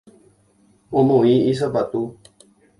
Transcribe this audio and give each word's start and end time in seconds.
Omoĩ 1.03 1.35
isapatu. 1.53 2.03